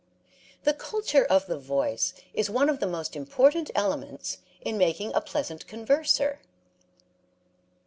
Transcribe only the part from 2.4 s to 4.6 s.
one of the most important elements